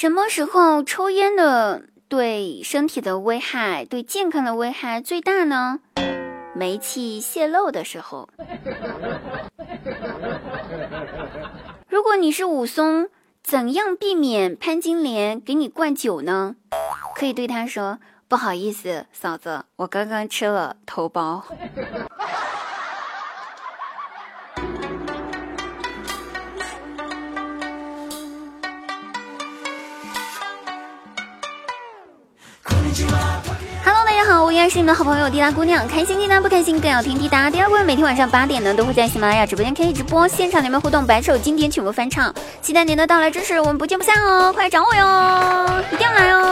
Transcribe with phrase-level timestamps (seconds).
[0.00, 5.80] 什么时候抽烟的对身体的危害、对健康的危害最大呢？
[6.54, 8.28] 煤气泄漏的时候。
[11.88, 13.08] 如果你是武松，
[13.42, 16.54] 怎样避免潘金莲给你灌酒呢？
[17.16, 21.42] 可以对他说：“不好意思，嫂子，我刚刚吃了头孢。”
[33.84, 37.50] Hello，大家好，我依然是你们的好朋友滴答姑娘，开心滴答不开心更要听滴答。
[37.50, 44.50] 第二位每天晚上八点呢，都会在喜马拉雅直播间开启直播，现场你们互动，百首经典曲目翻唱，期待您的到来支持，我们不见不散哦！
[44.54, 46.47] 快来找我哟，一定要来哦！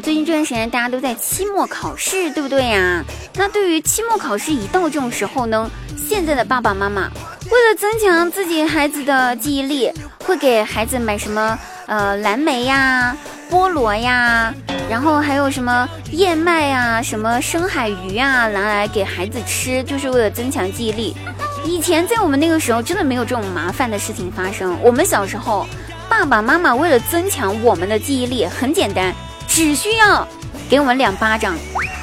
[0.00, 3.04] 最近这段时间大家都在期末考试，对不对呀？
[3.34, 7.10] 那对于期末考试一到这种时候呢，现在的爸爸妈妈
[7.50, 9.90] 为了增强自己孩子的记忆力，
[10.24, 13.16] 会给孩子买什么呃蓝莓呀、
[13.50, 14.54] 菠萝呀，
[14.88, 21.16] 然后还有什么燕麦呀、什么深海鱼啊，拿来给孩子吃，就是为了增强记忆力。
[21.64, 24.78] 以前在我们那个时候，真的没有这种麻烦的事情发生。
[24.82, 25.66] 我们小时候，
[26.08, 29.14] 爸爸妈妈为了增强我们的记忆力，很简单，
[29.48, 30.28] 只需要
[30.68, 31.56] 给我们两巴掌。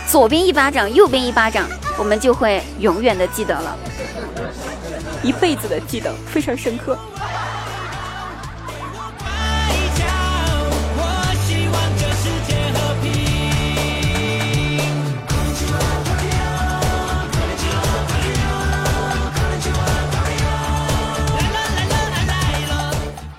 [0.08, 3.78] 左边一巴掌，右边一巴掌，我们就会永远的记得了，
[5.24, 6.98] 一辈子的记得，非常深刻。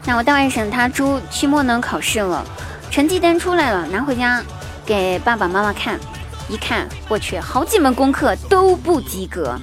[0.08, 2.44] 那我大外甥他出期末呢考试了，
[2.96, 4.42] 成绩单出来了，拿回家
[4.86, 6.00] 给爸爸妈妈看。
[6.48, 9.54] 一看，我去，好几门功课都不及格。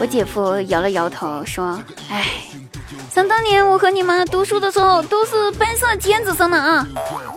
[0.00, 2.26] 我姐夫摇了摇头说：“哎，
[3.08, 6.84] 想当年我和你妈读书的时候都是班上尖子生的啊。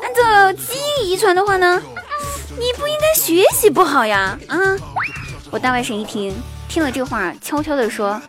[0.01, 1.79] 按照基因遗传的话呢，
[2.57, 4.57] 你不应该学习不好呀啊！”
[5.51, 6.33] 我大外甥一听，
[6.67, 8.19] 听了这话，悄悄地说：“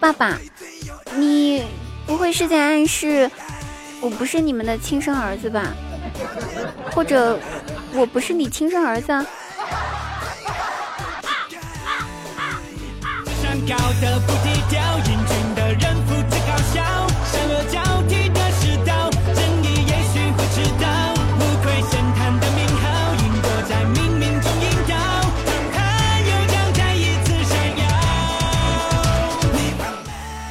[0.00, 0.36] 爸爸，
[1.14, 1.62] 你
[2.04, 3.30] 不会是在暗示
[4.00, 5.72] 我不是你们的亲生儿子吧？
[6.94, 7.38] 或者
[7.94, 9.12] 我不是你亲生儿子？”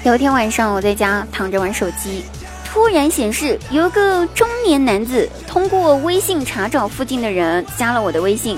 [0.04, 2.26] 有一天晚上，我在家躺着玩手机，
[2.72, 8.58] 突然显示有一个中年男子通过微信查找附近的人，加了我的微信。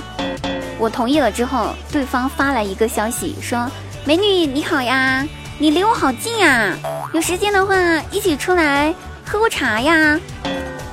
[0.78, 3.68] 我同意了之后，对方发来一个消息说。
[4.06, 6.78] 美女你好呀，你离我好近呀，
[7.12, 7.76] 有时间的话
[8.12, 8.94] 一起出来
[9.26, 10.20] 喝个茶呀。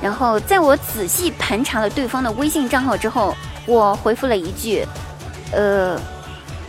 [0.01, 3.35] 然后在我仔细盘查了对方的微信账号之后，
[3.67, 4.83] 我回复了一句
[5.53, 6.01] ：“呃，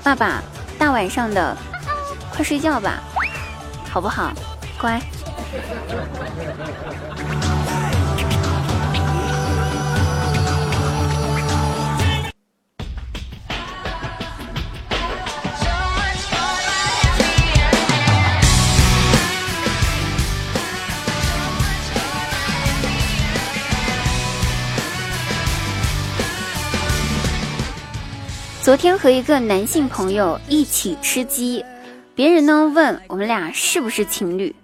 [0.02, 0.42] 爸爸，
[0.78, 1.56] 大晚上的，
[2.30, 3.02] 快睡觉吧，
[3.90, 4.30] 好不好？
[4.78, 5.00] 乖。”
[28.62, 31.62] 昨天和一个男性朋友一起吃鸡，
[32.14, 34.54] 别人呢问我们俩是不是情侣，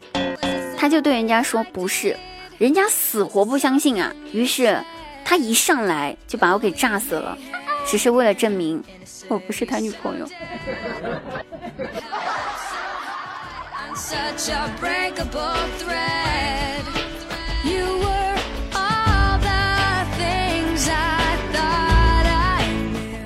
[0.81, 2.16] 他就对人家说不是，
[2.56, 4.15] 人家死活不相信啊。
[4.33, 4.81] 于是
[5.25, 7.37] 他一上来就把我给炸死了，
[7.84, 8.83] 只是为了证明
[9.27, 10.27] 我不是他女朋友。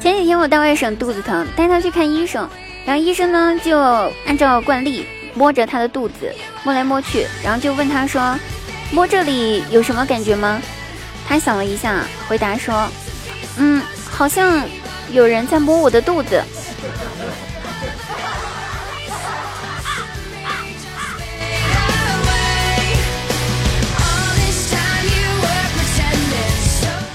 [0.00, 2.48] 前几天我大外甥肚子疼，带他去看医生，
[2.86, 3.78] 然后医生呢就
[4.26, 8.38] 按照惯例摸着他的肚子摸来摸去，然后就问他说
[8.92, 10.60] ：“摸这里有什么感觉吗？”
[11.26, 12.88] 他想了一下，回答说
[13.58, 14.64] ：“嗯，好像
[15.10, 16.42] 有人在摸我的肚子。”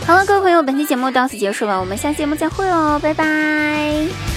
[0.06, 4.37] 好了，各位朋友，本期节目到此结束了，我们下期节目再会哦，拜拜。